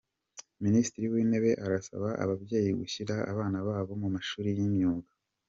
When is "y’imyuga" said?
4.57-5.11